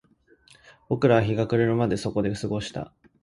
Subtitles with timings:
[0.89, 2.91] 僕らは日が暮れるまでそこで過ごした